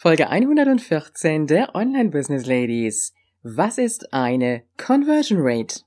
Folge 0.00 0.30
114 0.30 1.48
der 1.48 1.74
Online 1.74 2.10
Business 2.10 2.46
Ladies. 2.46 3.12
Was 3.42 3.78
ist 3.78 4.14
eine 4.14 4.62
Conversion 4.76 5.40
Rate? 5.42 5.80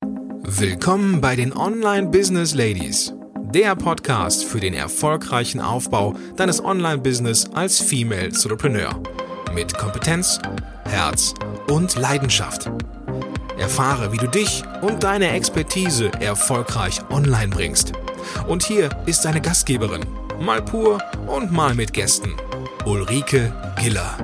Willkommen 0.44 1.22
bei 1.22 1.38
den 1.38 1.56
Online 1.56 2.10
Business 2.10 2.54
Ladies, 2.54 3.14
der 3.54 3.74
Podcast 3.78 4.44
für 4.44 4.60
den 4.60 4.74
erfolgreichen 4.74 5.62
Aufbau 5.62 6.14
deines 6.36 6.62
Online-Business 6.62 7.52
als 7.54 7.80
Female 7.80 8.26
Entrepreneur. 8.26 9.02
Mit 9.56 9.78
Kompetenz, 9.78 10.42
Herz 10.90 11.34
und 11.70 11.98
Leidenschaft. 11.98 12.70
Erfahre, 13.58 14.12
wie 14.12 14.18
du 14.18 14.28
dich 14.28 14.64
und 14.82 15.04
deine 15.04 15.30
Expertise 15.30 16.12
erfolgreich 16.20 17.00
online 17.12 17.56
bringst. 17.56 17.94
Und 18.46 18.64
hier 18.64 18.90
ist 19.06 19.24
deine 19.24 19.40
Gastgeberin, 19.40 20.06
mal 20.42 20.62
pur 20.62 21.02
und 21.28 21.54
mal 21.54 21.76
mit 21.76 21.94
Gästen, 21.94 22.36
Ulrike 22.86 23.54
Giller. 23.80 24.18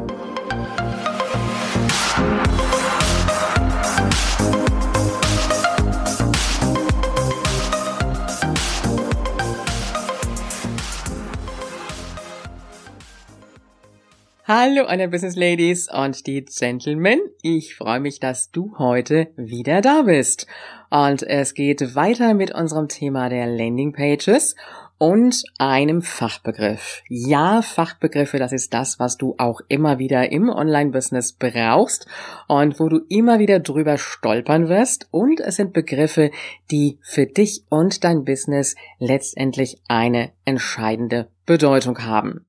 Hallo 14.46 14.86
alle 14.86 15.08
Business 15.08 15.36
Ladies 15.36 15.88
und 15.92 16.26
die 16.26 16.44
Gentlemen. 16.46 17.20
Ich 17.44 17.76
freue 17.76 18.00
mich, 18.00 18.20
dass 18.20 18.50
du 18.50 18.76
heute 18.80 19.28
wieder 19.36 19.82
da 19.82 20.02
bist. 20.02 20.48
Und 20.90 21.22
es 21.22 21.54
geht 21.54 21.96
weiter 21.96 22.34
mit 22.34 22.56
unserem 22.56 22.88
Thema 22.88 23.30
der 23.30 23.46
Landing 23.46 23.94
Pages 23.94 24.56
und 24.98 25.44
einem 25.58 26.02
Fachbegriff. 26.02 27.04
Ja, 27.08 27.62
Fachbegriffe, 27.62 28.40
das 28.40 28.52
ist 28.52 28.74
das, 28.74 29.00
was 29.00 29.18
du 29.18 29.36
auch 29.38 29.62
immer 29.68 30.00
wieder 30.00 30.32
im 30.32 30.50
Online-Business 30.50 31.34
brauchst 31.34 32.08
und 32.48 32.80
wo 32.80 32.90
du 32.90 33.02
immer 33.10 33.40
wieder 33.40 33.60
drüber 33.60 33.98
stolpern 33.98 34.70
wirst. 34.70 35.08
Und 35.12 35.40
es 35.40 35.56
sind 35.56 35.74
Begriffe, 35.74 36.32
die 36.72 37.00
für 37.02 37.26
dich 37.26 37.64
und 37.70 38.04
dein 38.04 38.26
Business 38.26 38.76
letztendlich 39.00 39.82
eine 39.88 40.32
entscheidende 40.46 41.30
Bedeutung 41.46 42.04
haben. 42.04 42.46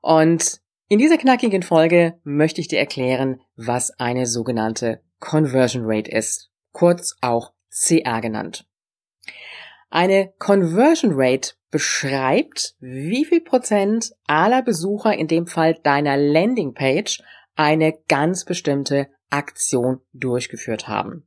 Und 0.00 0.60
in 0.88 0.98
dieser 0.98 1.18
knackigen 1.18 1.62
Folge 1.62 2.18
möchte 2.24 2.60
ich 2.60 2.68
dir 2.68 2.80
erklären, 2.80 3.40
was 3.54 3.90
eine 4.00 4.26
sogenannte 4.26 5.00
Conversion 5.20 5.84
Rate 5.86 6.10
ist, 6.10 6.50
kurz 6.72 7.16
auch 7.20 7.52
CR 7.70 8.20
genannt. 8.20 8.66
Eine 9.90 10.32
Conversion 10.38 11.12
Rate 11.14 11.52
beschreibt, 11.70 12.74
wie 12.80 13.24
viel 13.24 13.40
Prozent 13.40 14.12
aller 14.26 14.62
Besucher, 14.62 15.16
in 15.16 15.28
dem 15.28 15.46
Fall 15.46 15.74
deiner 15.74 16.16
Landingpage, 16.16 17.22
eine 17.56 17.94
ganz 18.08 18.44
bestimmte 18.44 19.08
Aktion 19.30 20.00
durchgeführt 20.12 20.88
haben. 20.88 21.26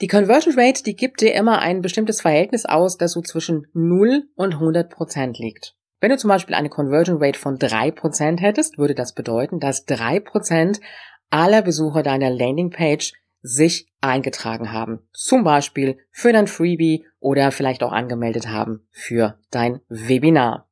Die 0.00 0.06
Conversion 0.06 0.58
Rate, 0.58 0.82
die 0.82 0.96
gibt 0.96 1.20
dir 1.20 1.34
immer 1.34 1.58
ein 1.58 1.82
bestimmtes 1.82 2.22
Verhältnis 2.22 2.64
aus, 2.64 2.96
das 2.96 3.12
so 3.12 3.20
zwischen 3.20 3.66
0 3.74 4.24
und 4.34 4.54
100 4.54 4.90
Prozent 4.90 5.38
liegt. 5.38 5.74
Wenn 6.00 6.10
du 6.10 6.16
zum 6.16 6.28
Beispiel 6.28 6.54
eine 6.54 6.70
Conversion 6.70 7.22
Rate 7.22 7.38
von 7.38 7.58
3 7.58 7.90
Prozent 7.90 8.40
hättest, 8.40 8.78
würde 8.78 8.94
das 8.94 9.14
bedeuten, 9.14 9.60
dass 9.60 9.84
3 9.84 10.20
Prozent 10.20 10.80
aller 11.28 11.60
Besucher 11.60 12.02
deiner 12.02 12.30
Landingpage 12.30 13.12
sich 13.42 13.88
eingetragen 14.00 14.72
haben. 14.72 15.00
Zum 15.12 15.44
Beispiel 15.44 15.98
für 16.10 16.32
dein 16.32 16.46
Freebie 16.46 17.06
oder 17.18 17.52
vielleicht 17.52 17.82
auch 17.82 17.92
angemeldet 17.92 18.48
haben 18.48 18.86
für 18.90 19.38
dein 19.50 19.80
Webinar. 19.88 20.68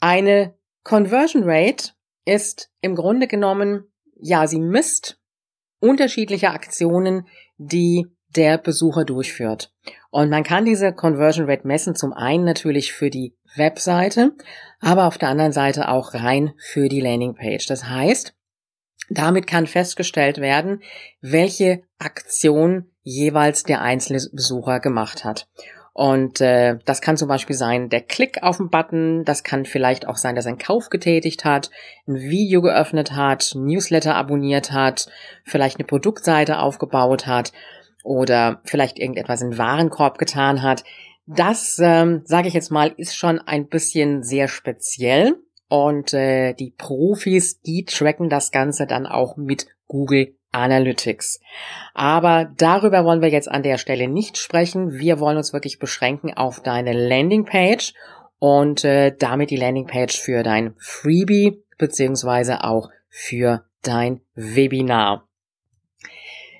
Eine 0.00 0.54
Conversion 0.84 1.44
Rate 1.44 1.90
ist 2.24 2.70
im 2.80 2.94
Grunde 2.94 3.26
genommen, 3.26 3.84
ja, 4.16 4.46
sie 4.46 4.60
misst 4.60 5.20
unterschiedliche 5.80 6.50
Aktionen, 6.50 7.26
die 7.58 8.06
der 8.36 8.58
Besucher 8.58 9.04
durchführt. 9.04 9.72
Und 10.10 10.30
man 10.30 10.42
kann 10.42 10.64
diese 10.64 10.92
Conversion 10.92 11.48
Rate 11.48 11.66
messen, 11.66 11.94
zum 11.94 12.12
einen 12.12 12.44
natürlich 12.44 12.92
für 12.92 13.10
die 13.10 13.36
Webseite, 13.56 14.32
aber 14.80 15.06
auf 15.06 15.18
der 15.18 15.28
anderen 15.28 15.52
Seite 15.52 15.88
auch 15.88 16.14
rein 16.14 16.54
für 16.58 16.88
die 16.88 17.00
Landingpage. 17.00 17.66
Das 17.66 17.88
heißt, 17.88 18.34
damit 19.14 19.46
kann 19.46 19.66
festgestellt 19.66 20.38
werden, 20.38 20.82
welche 21.20 21.82
Aktion 21.98 22.90
jeweils 23.02 23.64
der 23.64 23.82
einzelne 23.82 24.20
Besucher 24.32 24.80
gemacht 24.80 25.24
hat. 25.24 25.48
Und 25.94 26.40
äh, 26.40 26.78
das 26.86 27.02
kann 27.02 27.18
zum 27.18 27.28
Beispiel 27.28 27.54
sein, 27.54 27.90
der 27.90 28.00
Klick 28.00 28.42
auf 28.42 28.56
den 28.56 28.70
Button, 28.70 29.24
das 29.24 29.44
kann 29.44 29.66
vielleicht 29.66 30.08
auch 30.08 30.16
sein, 30.16 30.34
dass 30.34 30.46
er 30.46 30.50
einen 30.50 30.58
Kauf 30.58 30.88
getätigt 30.88 31.44
hat, 31.44 31.70
ein 32.08 32.16
Video 32.16 32.62
geöffnet 32.62 33.12
hat, 33.12 33.52
Newsletter 33.54 34.14
abonniert 34.14 34.72
hat, 34.72 35.08
vielleicht 35.44 35.78
eine 35.78 35.86
Produktseite 35.86 36.60
aufgebaut 36.60 37.26
hat 37.26 37.52
oder 38.04 38.62
vielleicht 38.64 38.98
irgendetwas 38.98 39.42
in 39.42 39.58
Warenkorb 39.58 40.16
getan 40.16 40.62
hat. 40.62 40.82
Das, 41.26 41.78
ähm, 41.78 42.22
sage 42.24 42.48
ich 42.48 42.54
jetzt 42.54 42.70
mal, 42.70 42.94
ist 42.96 43.14
schon 43.14 43.38
ein 43.38 43.68
bisschen 43.68 44.22
sehr 44.22 44.48
speziell. 44.48 45.36
Und 45.72 46.12
äh, 46.12 46.52
die 46.52 46.74
Profis, 46.76 47.62
die 47.62 47.86
tracken 47.86 48.28
das 48.28 48.50
Ganze 48.50 48.86
dann 48.86 49.06
auch 49.06 49.38
mit 49.38 49.68
Google 49.86 50.34
Analytics. 50.50 51.40
Aber 51.94 52.52
darüber 52.58 53.06
wollen 53.06 53.22
wir 53.22 53.30
jetzt 53.30 53.50
an 53.50 53.62
der 53.62 53.78
Stelle 53.78 54.06
nicht 54.06 54.36
sprechen. 54.36 54.92
Wir 54.92 55.18
wollen 55.18 55.38
uns 55.38 55.54
wirklich 55.54 55.78
beschränken 55.78 56.34
auf 56.34 56.60
deine 56.60 56.92
Landingpage 56.92 57.94
und 58.38 58.84
äh, 58.84 59.16
damit 59.18 59.48
die 59.48 59.56
Landingpage 59.56 60.20
für 60.20 60.42
dein 60.42 60.74
Freebie 60.76 61.64
beziehungsweise 61.78 62.64
auch 62.64 62.90
für 63.08 63.64
dein 63.80 64.20
Webinar. 64.34 65.26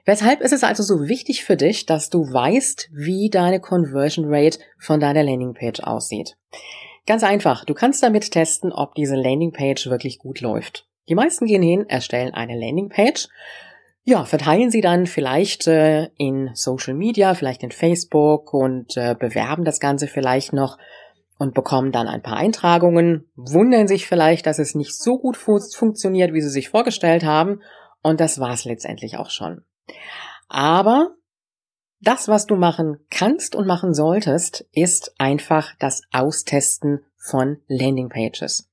Weshalb 0.06 0.41
ist 0.41 0.55
es 0.55 0.65
also 0.65 0.83
so 0.83 1.06
wichtig 1.06 1.44
für 1.44 1.59
dich, 1.59 1.84
dass 1.84 2.09
du 2.09 2.21
weißt, 2.21 2.89
wie 2.94 3.29
deine 3.29 3.61
Conversion 3.61 4.25
Rate 4.29 4.59
von 4.79 5.00
deiner 5.00 5.23
Landingpage 5.23 5.81
aussieht? 5.81 6.39
Ganz 7.07 7.25
einfach, 7.25 7.65
du 7.65 7.75
kannst 7.75 8.03
damit 8.03 8.31
testen, 8.31 8.73
ob 8.73 8.95
diese 8.95 9.17
Landingpage 9.17 9.89
wirklich 9.89 10.19
gut 10.19 10.41
läuft. 10.41 10.87
Die 11.09 11.15
meisten 11.15 11.47
gehen 11.47 11.63
hin, 11.63 11.89
erstellen 11.89 12.33
eine 12.33 12.59
Landingpage, 12.59 13.29
ja, 14.05 14.25
verteilen 14.25 14.71
sie 14.71 14.81
dann 14.81 15.07
vielleicht 15.07 15.67
äh, 15.69 16.09
in 16.17 16.51
Social 16.55 16.95
Media, 16.95 17.35
vielleicht 17.35 17.62
in 17.62 17.71
Facebook 17.71 18.53
und 18.53 18.97
äh, 18.97 19.15
bewerben 19.19 19.65
das 19.65 19.79
Ganze 19.79 20.09
vielleicht 20.09 20.53
noch 20.53 20.79
und 21.39 21.55
bekommen 21.55 21.93
dann 21.93 22.09
ein 22.09 22.23
paar 22.23 22.37
Eintragungen, 22.37 23.31
wundern 23.37 23.87
sich 23.87 24.07
vielleicht, 24.07 24.47
dass 24.47 24.59
es 24.59 24.75
nicht 24.75 24.97
so 24.97 25.19
gut 25.19 25.37
fu 25.37 25.59
funktioniert, 25.59 26.33
wie 26.33 26.41
sie 26.41 26.51
sich 26.51 26.69
vorgestellt 26.69 27.25
haben 27.25 27.61
und 28.03 28.21
das 28.21 28.41
war's 28.41 28.65
letztendlich 28.65 29.19
auch 29.19 29.31
schon. 29.31 29.65
Aber 30.49 31.15
das, 32.03 32.29
was 32.29 32.47
du 32.47 32.57
machen 32.57 32.99
kannst 33.11 33.55
und 33.55 33.67
machen 33.67 33.95
solltest, 33.95 34.67
ist 34.73 35.15
einfach 35.19 35.75
das 35.79 36.03
Austesten 36.13 37.01
von 37.17 37.59
Landingpages. 37.69 38.69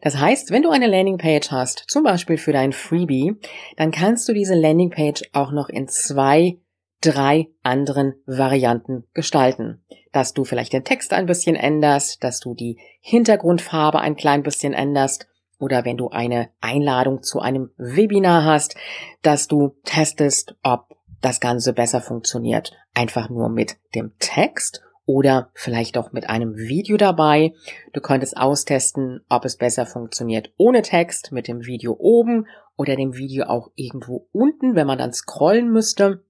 Das 0.00 0.16
heißt, 0.16 0.50
wenn 0.50 0.62
du 0.62 0.70
eine 0.70 0.86
Landingpage 0.86 1.50
hast, 1.50 1.84
zum 1.88 2.02
Beispiel 2.02 2.38
für 2.38 2.52
dein 2.52 2.72
Freebie, 2.72 3.36
dann 3.76 3.90
kannst 3.90 4.28
du 4.28 4.32
diese 4.32 4.54
Landingpage 4.54 5.22
auch 5.32 5.52
noch 5.52 5.68
in 5.68 5.86
zwei, 5.86 6.58
drei 7.00 7.48
anderen 7.62 8.14
Varianten 8.26 9.04
gestalten. 9.14 9.84
Dass 10.10 10.32
du 10.32 10.44
vielleicht 10.44 10.72
den 10.72 10.84
Text 10.84 11.12
ein 11.12 11.26
bisschen 11.26 11.56
änderst, 11.56 12.24
dass 12.24 12.40
du 12.40 12.54
die 12.54 12.78
Hintergrundfarbe 13.00 14.00
ein 14.00 14.16
klein 14.16 14.42
bisschen 14.42 14.72
änderst 14.72 15.28
oder 15.58 15.84
wenn 15.84 15.96
du 15.96 16.08
eine 16.08 16.50
Einladung 16.60 17.22
zu 17.22 17.38
einem 17.38 17.70
Webinar 17.76 18.44
hast, 18.44 18.74
dass 19.22 19.46
du 19.46 19.76
testest, 19.84 20.56
ob 20.62 20.96
das 21.22 21.40
Ganze 21.40 21.72
besser 21.72 22.02
funktioniert. 22.02 22.72
Einfach 22.94 23.30
nur 23.30 23.48
mit 23.48 23.76
dem 23.94 24.12
Text 24.18 24.82
oder 25.06 25.50
vielleicht 25.54 25.96
auch 25.98 26.12
mit 26.12 26.28
einem 26.28 26.56
Video 26.56 26.96
dabei. 26.96 27.54
Du 27.92 28.00
könntest 28.00 28.36
austesten, 28.36 29.20
ob 29.28 29.44
es 29.44 29.56
besser 29.56 29.86
funktioniert 29.86 30.52
ohne 30.56 30.82
Text, 30.82 31.32
mit 31.32 31.48
dem 31.48 31.64
Video 31.64 31.96
oben 31.98 32.46
oder 32.76 32.96
dem 32.96 33.14
Video 33.14 33.46
auch 33.46 33.70
irgendwo 33.74 34.28
unten, 34.32 34.74
wenn 34.74 34.86
man 34.86 34.98
dann 34.98 35.12
scrollen 35.12 35.70
müsste. 35.70 36.24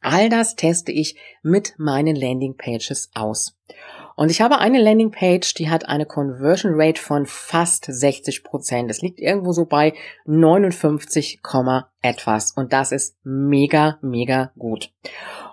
All 0.00 0.28
das 0.28 0.54
teste 0.54 0.92
ich 0.92 1.18
mit 1.42 1.74
meinen 1.78 2.14
Landing 2.14 2.56
Pages 2.56 3.10
aus. 3.14 3.58
Und 4.18 4.32
ich 4.32 4.40
habe 4.40 4.58
eine 4.58 4.82
Landingpage, 4.82 5.54
die 5.54 5.70
hat 5.70 5.88
eine 5.88 6.04
Conversion 6.04 6.72
Rate 6.74 7.00
von 7.00 7.24
fast 7.24 7.84
60 7.88 8.42
Prozent. 8.42 8.90
Das 8.90 9.00
liegt 9.00 9.20
irgendwo 9.20 9.52
so 9.52 9.64
bei 9.64 9.94
59, 10.26 11.40
etwas. 12.02 12.50
Und 12.50 12.72
das 12.72 12.90
ist 12.90 13.16
mega, 13.22 13.96
mega 14.02 14.50
gut. 14.58 14.90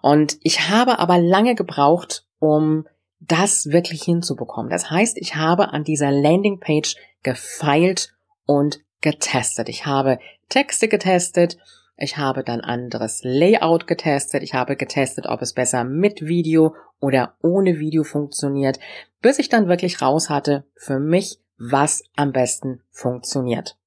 Und 0.01 0.39
ich 0.41 0.67
habe 0.67 0.97
aber 0.97 1.19
lange 1.19 1.53
gebraucht, 1.53 2.25
um 2.39 2.87
das 3.19 3.67
wirklich 3.67 4.01
hinzubekommen. 4.01 4.71
Das 4.71 4.89
heißt, 4.89 5.19
ich 5.19 5.35
habe 5.35 5.71
an 5.71 5.83
dieser 5.83 6.09
Landingpage 6.09 6.95
gefeilt 7.21 8.15
und 8.47 8.79
getestet. 8.99 9.69
Ich 9.69 9.85
habe 9.85 10.17
Texte 10.49 10.87
getestet, 10.87 11.59
ich 11.97 12.17
habe 12.17 12.43
dann 12.43 12.61
anderes 12.61 13.21
Layout 13.23 13.87
getestet. 13.87 14.43
Ich 14.43 14.53
habe 14.53 14.75
getestet, 14.75 15.27
ob 15.27 15.41
es 15.41 15.53
besser 15.53 15.83
mit 15.83 16.25
Video 16.25 16.75
oder 16.99 17.35
ohne 17.41 17.79
Video 17.79 18.03
funktioniert, 18.03 18.79
bis 19.21 19.39
ich 19.39 19.49
dann 19.49 19.67
wirklich 19.67 20.01
raus 20.01 20.29
hatte, 20.29 20.65
für 20.75 20.99
mich 20.99 21.39
was 21.57 22.03
am 22.15 22.33
besten 22.33 22.81
funktioniert. 22.91 23.77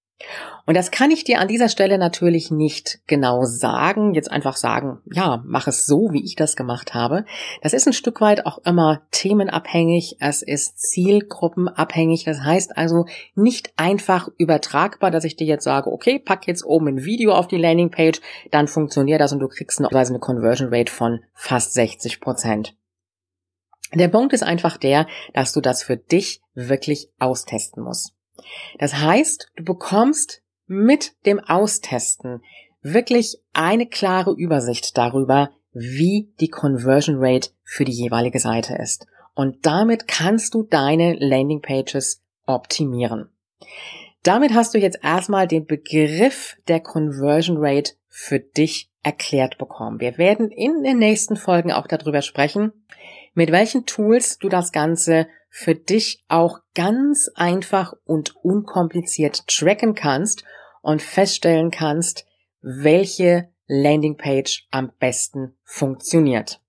Und 0.66 0.76
das 0.76 0.90
kann 0.90 1.10
ich 1.10 1.22
dir 1.22 1.38
an 1.38 1.48
dieser 1.48 1.68
Stelle 1.68 1.96
natürlich 1.96 2.50
nicht 2.50 3.00
genau 3.06 3.44
sagen, 3.44 4.14
jetzt 4.14 4.30
einfach 4.30 4.56
sagen, 4.56 4.98
ja, 5.12 5.42
mach 5.46 5.68
es 5.68 5.86
so, 5.86 6.08
wie 6.12 6.24
ich 6.24 6.34
das 6.34 6.56
gemacht 6.56 6.92
habe. 6.92 7.24
Das 7.62 7.72
ist 7.72 7.86
ein 7.86 7.92
Stück 7.92 8.20
weit 8.20 8.44
auch 8.44 8.58
immer 8.64 9.02
themenabhängig, 9.12 10.16
es 10.20 10.42
ist 10.42 10.80
zielgruppenabhängig, 10.80 12.24
das 12.24 12.40
heißt 12.40 12.76
also 12.76 13.06
nicht 13.34 13.72
einfach 13.76 14.28
übertragbar, 14.36 15.10
dass 15.10 15.24
ich 15.24 15.36
dir 15.36 15.46
jetzt 15.46 15.64
sage, 15.64 15.90
okay, 15.90 16.18
pack 16.18 16.46
jetzt 16.46 16.64
oben 16.64 16.88
ein 16.88 17.04
Video 17.04 17.32
auf 17.32 17.46
die 17.46 17.56
Landingpage, 17.56 18.20
dann 18.50 18.66
funktioniert 18.66 19.20
das 19.20 19.32
und 19.32 19.38
du 19.38 19.48
kriegst 19.48 19.80
eine 19.80 20.18
Conversion 20.18 20.68
Rate 20.72 20.92
von 20.92 21.20
fast 21.32 21.74
60 21.74 22.20
Prozent. 22.20 22.74
Der 23.94 24.08
Punkt 24.08 24.34
ist 24.34 24.42
einfach 24.42 24.76
der, 24.76 25.06
dass 25.32 25.52
du 25.52 25.60
das 25.60 25.82
für 25.82 25.96
dich 25.96 26.42
wirklich 26.54 27.08
austesten 27.18 27.82
musst. 27.82 28.17
Das 28.78 28.94
heißt, 28.94 29.50
du 29.56 29.64
bekommst 29.64 30.42
mit 30.66 31.14
dem 31.26 31.40
Austesten 31.40 32.42
wirklich 32.82 33.38
eine 33.52 33.86
klare 33.86 34.32
Übersicht 34.32 34.96
darüber, 34.96 35.50
wie 35.72 36.32
die 36.40 36.48
Conversion 36.48 37.16
Rate 37.18 37.50
für 37.62 37.84
die 37.84 37.92
jeweilige 37.92 38.38
Seite 38.38 38.74
ist. 38.74 39.06
Und 39.34 39.66
damit 39.66 40.08
kannst 40.08 40.54
du 40.54 40.64
deine 40.64 41.14
Landing 41.14 41.62
Pages 41.62 42.22
optimieren. 42.46 43.28
Damit 44.22 44.52
hast 44.52 44.74
du 44.74 44.78
jetzt 44.78 44.98
erstmal 45.02 45.46
den 45.46 45.66
Begriff 45.66 46.56
der 46.66 46.80
Conversion 46.80 47.56
Rate 47.58 47.92
für 48.08 48.40
dich 48.40 48.90
erklärt 49.02 49.58
bekommen. 49.58 50.00
Wir 50.00 50.18
werden 50.18 50.50
in 50.50 50.82
den 50.82 50.98
nächsten 50.98 51.36
Folgen 51.36 51.70
auch 51.70 51.86
darüber 51.86 52.20
sprechen, 52.20 52.72
mit 53.38 53.52
welchen 53.52 53.86
Tools 53.86 54.38
du 54.38 54.48
das 54.48 54.72
Ganze 54.72 55.28
für 55.48 55.76
dich 55.76 56.24
auch 56.26 56.58
ganz 56.74 57.30
einfach 57.36 57.94
und 58.04 58.34
unkompliziert 58.34 59.46
tracken 59.46 59.94
kannst 59.94 60.42
und 60.82 61.02
feststellen 61.02 61.70
kannst, 61.70 62.26
welche 62.62 63.48
Landingpage 63.68 64.66
am 64.72 64.90
besten 64.98 65.56
funktioniert. 65.62 66.60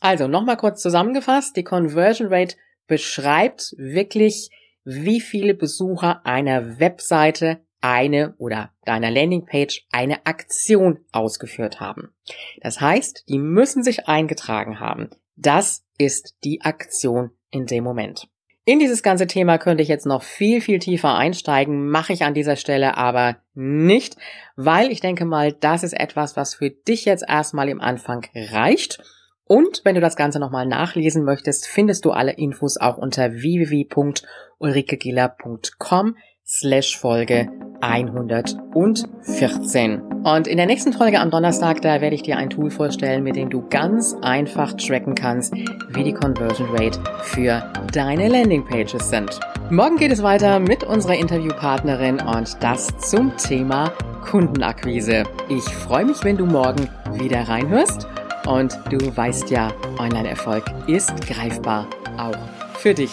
Also 0.00 0.26
nochmal 0.26 0.56
kurz 0.56 0.80
zusammengefasst, 0.80 1.54
die 1.58 1.64
Conversion 1.64 2.32
Rate 2.32 2.56
beschreibt 2.86 3.74
wirklich, 3.76 4.48
wie 4.84 5.20
viele 5.20 5.52
Besucher 5.52 6.24
einer 6.24 6.80
Webseite 6.80 7.60
eine 7.82 8.34
oder 8.38 8.72
deiner 8.86 9.10
Landingpage 9.10 9.86
eine 9.92 10.24
Aktion 10.24 11.00
ausgeführt 11.12 11.78
haben. 11.78 12.14
Das 12.62 12.80
heißt, 12.80 13.28
die 13.28 13.38
müssen 13.38 13.82
sich 13.82 14.08
eingetragen 14.08 14.80
haben. 14.80 15.10
Das 15.40 15.86
ist 15.96 16.36
die 16.44 16.60
Aktion 16.60 17.30
in 17.50 17.64
dem 17.64 17.82
Moment. 17.82 18.28
In 18.66 18.78
dieses 18.78 19.02
ganze 19.02 19.26
Thema 19.26 19.56
könnte 19.56 19.82
ich 19.82 19.88
jetzt 19.88 20.04
noch 20.04 20.22
viel, 20.22 20.60
viel 20.60 20.78
tiefer 20.78 21.14
einsteigen, 21.14 21.88
mache 21.88 22.12
ich 22.12 22.24
an 22.24 22.34
dieser 22.34 22.56
Stelle 22.56 22.98
aber 22.98 23.38
nicht, 23.54 24.18
weil 24.56 24.92
ich 24.92 25.00
denke 25.00 25.24
mal, 25.24 25.54
das 25.54 25.82
ist 25.82 25.94
etwas, 25.94 26.36
was 26.36 26.54
für 26.54 26.68
dich 26.68 27.06
jetzt 27.06 27.24
erstmal 27.26 27.70
im 27.70 27.80
Anfang 27.80 28.26
reicht. 28.34 29.02
Und 29.44 29.80
wenn 29.84 29.94
du 29.94 30.02
das 30.02 30.14
Ganze 30.14 30.38
nochmal 30.38 30.66
nachlesen 30.66 31.24
möchtest, 31.24 31.66
findest 31.66 32.04
du 32.04 32.10
alle 32.10 32.32
Infos 32.32 32.76
auch 32.76 32.98
unter 32.98 33.32
www.ulrikegiller.com 33.32 36.16
slash 36.50 36.98
Folge 36.98 37.48
114. 37.80 40.02
Und 40.24 40.46
in 40.46 40.58
der 40.58 40.66
nächsten 40.66 40.92
Folge 40.92 41.18
am 41.20 41.30
Donnerstag, 41.30 41.80
da 41.80 42.02
werde 42.02 42.16
ich 42.16 42.22
dir 42.22 42.36
ein 42.36 42.50
Tool 42.50 42.70
vorstellen, 42.70 43.22
mit 43.22 43.36
dem 43.36 43.48
du 43.48 43.66
ganz 43.68 44.14
einfach 44.20 44.74
tracken 44.74 45.14
kannst, 45.14 45.54
wie 45.54 46.04
die 46.04 46.12
Conversion 46.12 46.68
Rate 46.72 47.00
für 47.22 47.72
deine 47.92 48.28
Landingpages 48.28 49.08
sind. 49.08 49.40
Morgen 49.70 49.96
geht 49.96 50.12
es 50.12 50.22
weiter 50.22 50.58
mit 50.58 50.84
unserer 50.84 51.14
Interviewpartnerin 51.14 52.20
und 52.20 52.62
das 52.62 52.88
zum 52.98 53.34
Thema 53.36 53.94
Kundenakquise. 54.28 55.22
Ich 55.48 55.64
freue 55.64 56.04
mich, 56.04 56.22
wenn 56.24 56.36
du 56.36 56.44
morgen 56.44 56.86
wieder 57.12 57.48
reinhörst 57.48 58.06
und 58.46 58.78
du 58.90 59.16
weißt 59.16 59.48
ja, 59.50 59.72
Online-Erfolg 59.98 60.64
ist 60.86 61.14
greifbar, 61.26 61.86
auch 62.18 62.36
für 62.74 62.92
dich. 62.92 63.12